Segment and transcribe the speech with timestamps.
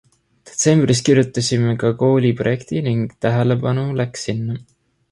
[0.51, 4.61] Detsembris kirjutasime ka kooli projekti ning tähelepanu läks sinna.